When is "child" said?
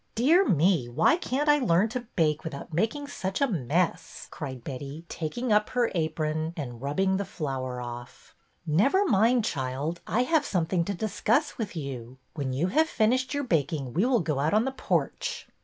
9.45-10.01